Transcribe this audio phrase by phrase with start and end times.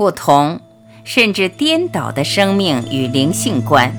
[0.00, 0.58] 不同，
[1.04, 3.92] 甚至颠倒的生命与灵性观。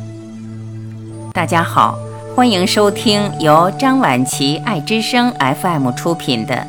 [1.31, 1.95] 大家好，
[2.35, 6.55] 欢迎收听由张晚琪爱之声 FM 出品的《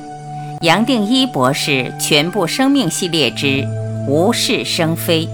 [0.61, 3.67] 杨定一博士全部生命系列之
[4.07, 5.27] 无事生非》，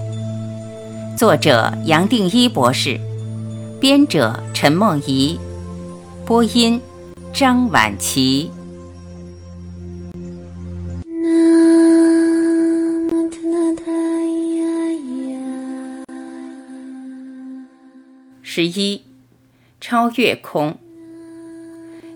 [1.17, 2.97] 作者杨定一博士，
[3.81, 5.37] 编者陈梦怡，
[6.25, 6.81] 播音
[7.33, 8.49] 张晚琪。
[18.51, 19.03] 十一，
[19.79, 20.75] 超越空。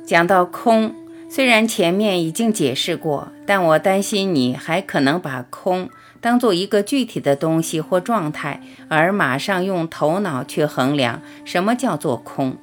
[0.04, 0.96] 讲到空，
[1.30, 12.58] 虽然前面已经解释过，但我担心你还可能把空当做一个具体的东西或状态，而马上用头脑去衡量什么叫做空。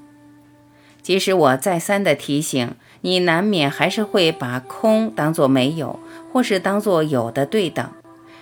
[1.00, 6.00] 即使我再三的提醒你，难免还是会把空当作没有，
[6.32, 7.88] 或是当作有的对等，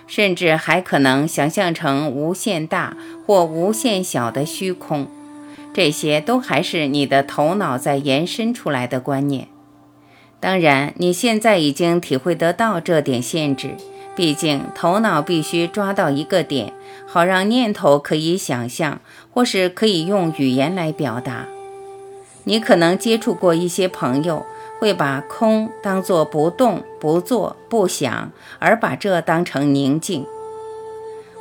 [0.07, 5.05] 甚至还可能想象成无限大或无限小的虚空。
[5.73, 9.47] 这些都还是你的头脑在延伸出来的观念。
[10.39, 13.75] 当然，你现在已经体会得到这点限制。
[14.15, 16.73] 毕竟，头脑必须抓到一个点，
[17.07, 18.99] 好让念头可以想象，
[19.31, 21.45] 或是可以用语言来表达。
[22.43, 24.45] 你可能接触过一些朋友，
[24.79, 30.25] 会把空当作不动、不做、不想，而把这当成宁静。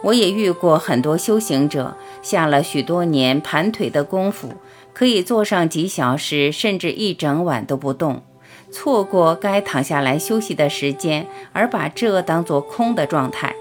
[0.02, 4.52] 我也遇过很多修行者，下了许多年盘腿的功夫，
[4.92, 8.22] 可以坐上几小时，甚至一整晚都不动，
[8.70, 13.54] 错过该躺下来休息的时间，而把这当作空的状态。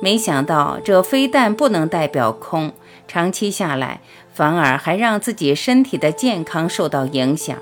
[0.00, 2.72] 没想到，这非但不能代表空，
[3.08, 4.00] 长期下来，
[4.32, 7.56] 反而还让自己身体的健康受到影响。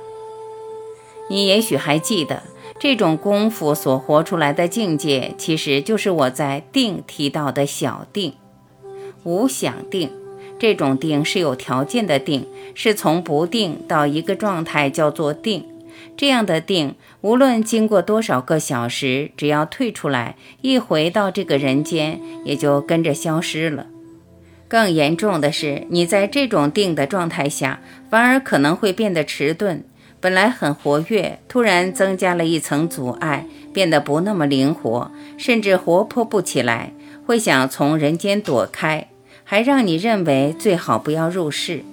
[1.30, 2.42] 你也许还记得。
[2.80, 8.34] 这种功夫所活出来的境界，其实就是我在定提到的小定、
[9.22, 10.11] 无想定。
[10.58, 15.65] 这种定是有条件的定，是从不定到一个状态叫做定。
[16.16, 23.87] 这样的定，无论经过多少个小时，只要退出来，一回到这个人间，也就跟着消失了。
[24.69, 29.84] 更严重的是，你在这种定的状态下，反而可能会变得迟钝。
[30.25, 36.95] 本来很活跃，突然增加了一层阻碍，变得不那么灵活，甚至活泼不起来，
[37.27, 39.09] 会想从人间躲开，
[39.45, 41.85] 还让你认为最好不要入世。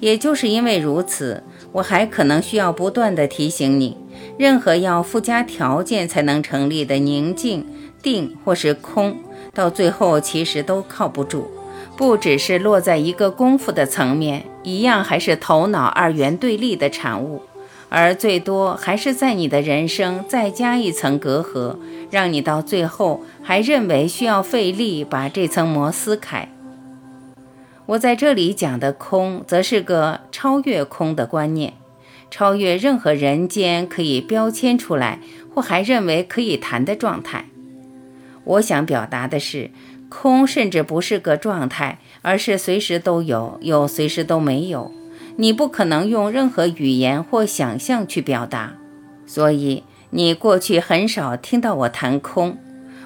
[0.00, 3.96] 也就是因为如此，我还可能需要不断的提醒你，
[4.36, 7.64] 任何要附加条件才能成立的宁静、
[8.02, 9.16] 定或是空，
[9.54, 11.50] 到最后其实都靠不住。
[11.94, 17.42] 不只是落在一个功夫的层面，一样还是头脑二元对立的产物，
[17.88, 21.76] 而最多还是在你的人生再加一层隔阂，
[22.10, 26.48] 让你到最后还认为需要费力把这层膜撕开。
[27.86, 31.72] 我在这里讲的空，则是个超越空的观念，
[32.30, 35.20] 超越任何人间可以标签出来
[35.54, 37.46] 或还认为可以谈的状态。
[38.44, 39.70] 我想表达的是。
[40.08, 44.92] 空甚至不是个状态，而是随时都有，又随时都没有。
[45.36, 48.74] 你不可能用任何语言或想象去表达，
[49.26, 52.56] 所以你过去很少听到我谈空。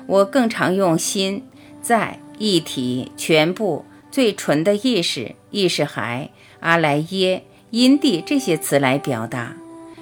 [0.07, 1.45] 我更常用心、
[1.81, 6.31] 在、一体、全部、最纯的意识、意识海、
[6.61, 9.57] 阿莱耶、因地这些词来表达。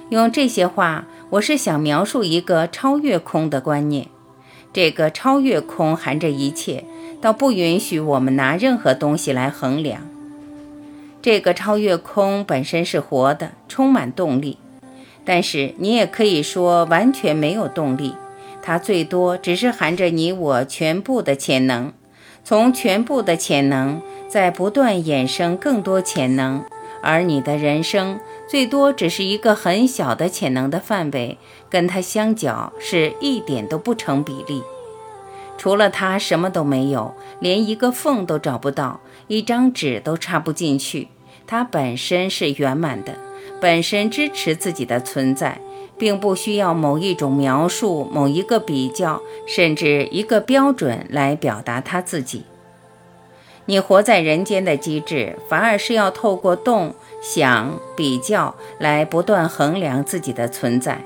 [0.09, 4.07] 用这些话，我是想描述一个超越空的观念。
[4.71, 6.83] 这个超越空含着一切，
[7.19, 10.01] 倒不允许我们拿任何东西来衡量。
[11.21, 14.57] 这个超越空本身是活的，充满动力，
[15.25, 18.15] 但是你也可以说完全没有动力。
[18.61, 21.91] 它最多只是含着你我全部的潜能，
[22.43, 26.63] 从全部的潜能在不断衍生更多潜能，
[27.01, 28.19] 而你的人生。
[28.49, 31.37] 最多只是一个很小的潜能的范围，
[31.69, 34.63] 跟它相较是一点都不成比例。
[35.55, 41.09] 除了它什么都没有，连一个缝都找不到，一张纸都插不进去。
[41.45, 43.19] 它本身是圆满的，
[43.61, 45.61] 本身支持自己的存在，
[45.99, 52.45] 并不需要某一种描述、某一个比较，甚至一个标准来表达它自己。
[53.65, 56.95] 你活在人间的机制，反而是要透过动。
[57.21, 61.03] 想比较来不断衡量自己的存在，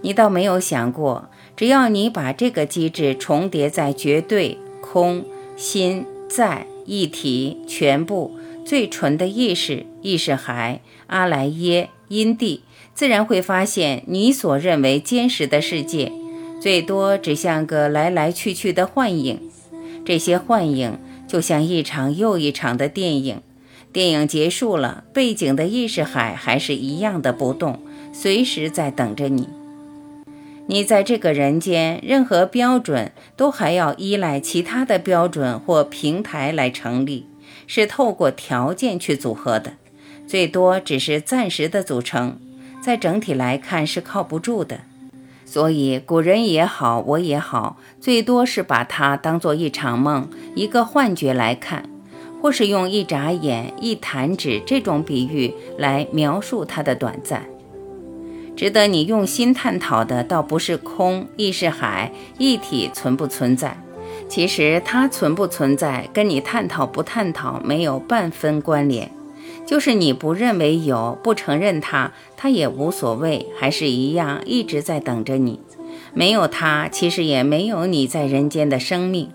[0.00, 5.24] 你倒没有想过，只要你把这个机制重叠在绝对空
[5.56, 12.62] 心在一体全部最纯的意识意识海阿莱耶因地，
[12.94, 16.12] 自然会发现你所认为坚实的世界，
[16.60, 19.40] 最多只像个来来去去的幻影。
[20.04, 23.40] 这些幻影就像一场又一场的电影，
[23.96, 27.80] 电影结束了，背景的意识海还是一样的不动，
[28.12, 29.48] 随时在等着你。
[30.66, 37.24] 你在这个人间，任何标准都还要依赖其他的标准或平台来成立，
[37.66, 39.72] 是透过条件去组合的，
[40.26, 42.38] 最多只是暂时的组成，
[42.82, 44.80] 在整体来看是靠不住的。
[45.46, 51.88] 所以古人也好，我也好，最多是把它当做一场梦、一个幻觉来看，
[52.46, 57.44] 或是用一眨眼、一弹指这种比喻来描述它的短暂。
[58.54, 63.76] 值得你用心探讨的，倒不是空、亦是海、一体存不存在。
[64.28, 69.10] 其实它存不存在，跟你探讨不探讨没有半分关联。
[69.66, 75.58] 就是你不认为有，不承认它，它也无所谓，还是一样一直在等着你。
[76.14, 79.30] 没有它，其实也没有你在人间的生命。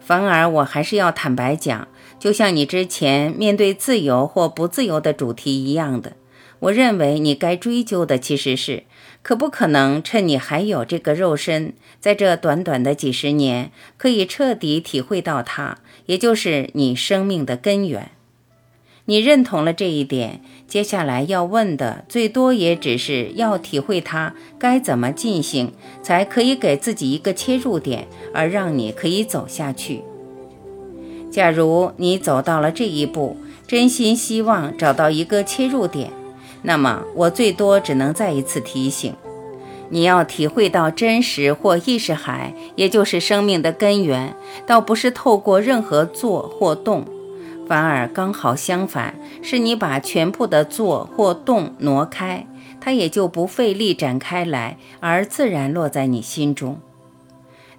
[0.00, 6.12] 反而，我还是要坦白讲，就像你之前面对自由或不自由的主题一样的。
[6.58, 8.84] 我认为你该追究的其实是，
[9.22, 18.10] 可不可能趁你还有这个肉身，在这短短的几十年，可以彻底体会到它，也就是你生命的根源。
[19.04, 30.02] 你认同了这一点，接下来要问的最多也只是要体会它该怎么进行，才可以给自己一个切入点，而让你可以走下去。
[31.36, 33.36] 假如你走到了这一步，
[33.66, 36.10] 真心希望找到一个切入点。
[36.62, 39.12] 那么，我最多只能再一次提醒，
[39.90, 44.34] 你要体会到真实或意识海，也就是生命的根源，
[44.66, 47.04] 倒不是透过任何做或动，
[47.68, 52.46] 反而刚好相反，是你把全部的做或动挪开，
[52.80, 56.80] 它也就不费力展开来，而自然落在你心中。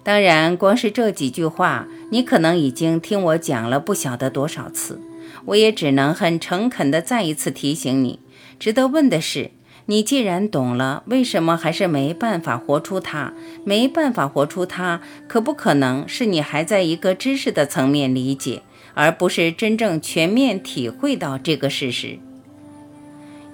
[0.08, 4.98] 当然，光是这几句话，你可能已经听我讲了不晓得多少次，
[5.44, 8.18] 我也只能很诚恳地再一次提醒你。
[8.58, 9.50] 值得问的是，
[9.84, 13.34] 你既然懂了，为什么还是没办法活出它？
[13.64, 18.62] 没办法活出它，可不可能是你还在一个知识的层面理解，
[18.94, 22.18] 而不是真正全面体会到这个事实？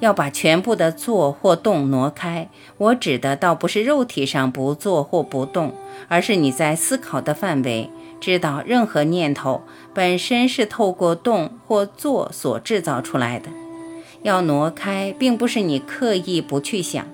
[0.00, 2.48] 要把全部的做或动挪开，
[2.78, 5.72] 我指的倒不是肉体上不做或不动，
[6.08, 7.88] 而是你在思考的范围，
[8.20, 9.62] 知道任何念头
[9.94, 13.48] 本身是透过动或做所制造出来的。
[14.22, 17.06] 要挪开，并不是你刻意不去想，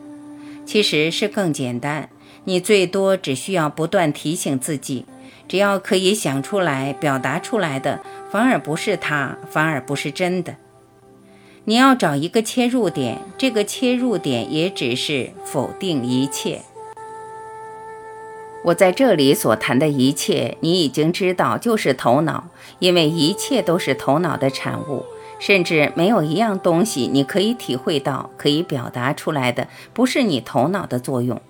[0.64, 2.08] 其实是更简单。
[2.44, 5.04] 你最多只需要不断提醒自己，
[5.46, 8.00] 只要可以想出来、表达出来的，
[8.30, 10.56] 反而不是它，反而不是真的。
[11.64, 16.62] 你要找一个切入点，这个切入点也只是否定一切。
[18.64, 22.44] 我在这里所谈的一切，你已经知道，就是头脑，
[22.78, 25.04] 因为一切都是头脑的产物。
[25.38, 31.40] 甚至没有一样东西你可以体会到、可以表达出来的，不是你头脑的作用。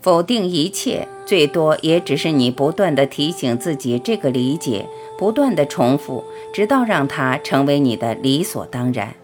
[0.00, 4.86] 否定一切，最多也只是你不断的提醒自己这个理解，
[5.18, 6.22] 不断的重复，
[6.54, 9.16] 直到让它成为你的理所当然。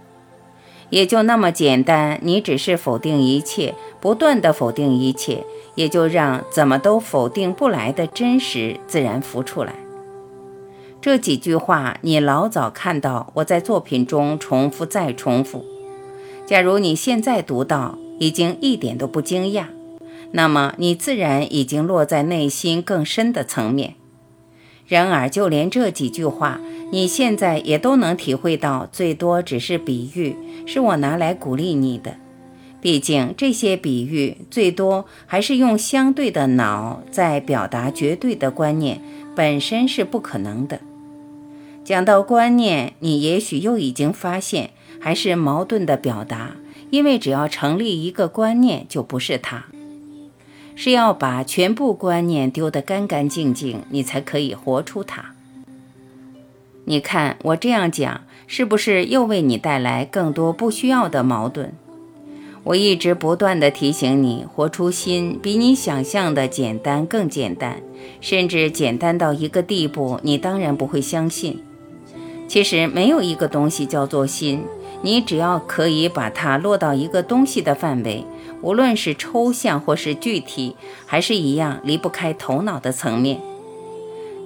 [0.91, 5.45] 也就那么简单，你只是否定一切，不断的否定一切，
[5.75, 9.75] 也就让怎么都否定不来的真实自然浮出来。
[11.01, 15.65] 这几句话，你老早看到我在作品中重复再重复。
[16.47, 19.65] 假如你现在读到已经一点都不惊讶，
[20.33, 23.95] 那么你自然已经落在内心更深的层面。
[24.87, 26.61] 然而，就连这几句话，
[26.93, 32.17] 你现在也都能体会到，最多只是比喻，是我拿来鼓励你的。
[32.81, 39.01] 毕竟这些比喻，最多还是用相对的脑在表达绝对的观念，
[39.35, 40.81] 本身是不可能的。
[41.83, 46.57] 讲到观念，你也许又已经发现还是矛盾的表达，
[46.91, 49.67] 因为只要成立一个观念，就不是它，
[50.77, 55.33] 是要把全部观念丢得干干净净，你才可以活出它。
[56.85, 61.71] 你看我这样讲，是不是又为你带来更多不需要的矛盾？
[62.63, 67.81] 我一直不断地提醒你，活出心比你想象的简单更简单，
[68.21, 71.61] 甚至简单到一个地步，你当然不会相信。
[72.49, 74.63] 其实没有一个东西叫做心，
[75.03, 78.25] 你只要可以把它落到一个东西的范围，
[78.67, 80.75] 无论是抽象或是具体，
[81.07, 83.41] 还是一样离不开头脑的层面。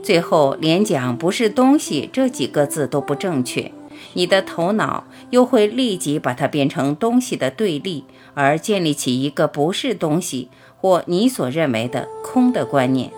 [0.03, 3.73] 最后连讲不是东西这几个字都不正确，
[4.13, 13.11] 你的头脑又会立即把它变成东西的对立，而建立起一个不是东西或你所认为的空的观念。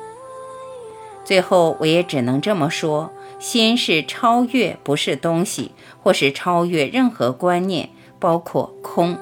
[1.25, 7.89] 最后，我也只能这么说：心是超越，不是东西，或是超越任何观念，
[8.21, 9.19] 包括空。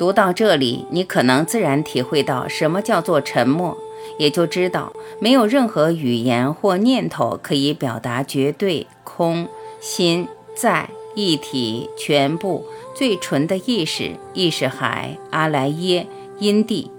[0.00, 3.76] 读到这里，你可能自然体会到什么叫做沉默，
[4.18, 9.46] 也就知道没有任何语言或念头可以表达绝对空、
[9.78, 10.26] 心
[10.56, 12.64] 在一体、全部
[12.94, 16.06] 最纯的意识、意识海、阿莱耶、
[16.38, 16.90] 因地。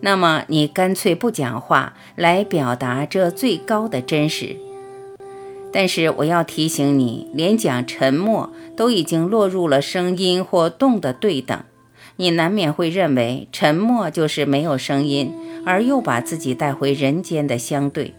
[0.00, 4.56] 那么你干脆不讲话来表达这最高的真实。
[5.72, 11.62] 但是我要提醒你，连讲沉默都已经落入了声音或动的对等，
[12.16, 15.32] 你难免会认为沉默就是没有声音，
[15.64, 18.14] 而又把自己带回人间的相对。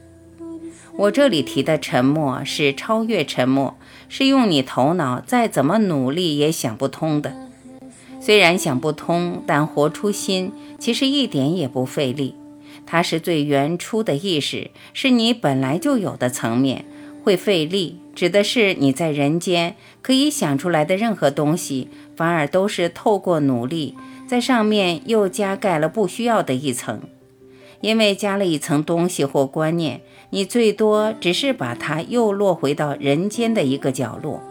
[0.95, 3.75] 我这里提的沉默是超越沉默，
[4.09, 7.33] 是用你头脑再怎么努力也想不通的。
[8.21, 12.35] 虽然想不通，但活出心其实一点也不费力。
[12.85, 16.85] 它是最原初的意识，是你本来就有的层面。
[17.23, 21.87] 会费力，指的是你在人间可以想出来的任何东西，
[22.17, 23.95] 反而都是透过努力，
[24.27, 27.01] 在上面又加盖了不需要的一层。
[27.79, 34.41] 因为加了一层东西或观念，你最多只是把它又落回到人间的一个角落。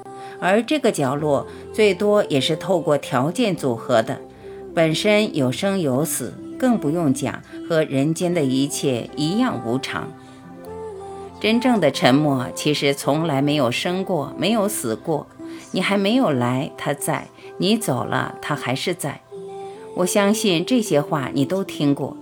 [0.41, 4.21] 而这个角落最多也是透过条件组合的，
[4.75, 10.11] 本身有生有死，更不用讲和人间的一切一样无常。
[11.43, 15.27] 真正的沉默其实从来没有生过，没有死过。
[15.73, 17.25] 你还没有来，它在；
[17.59, 19.23] 你走了，它还是在。
[19.97, 22.17] 我相信这些话你都听过，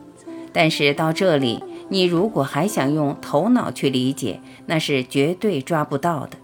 [0.54, 6.38] 但是到这里，你如果还想用头脑去理解，那是绝对抓不到的。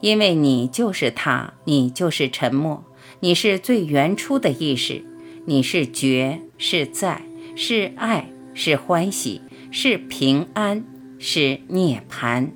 [0.00, 2.82] 因为你就是他，你就是沉默，
[3.20, 5.04] 你是最原初的意识，
[5.44, 7.20] 你是觉，是在，
[7.54, 10.82] 是爱，是欢喜，是平安，
[11.26, 12.50] 是涅槃。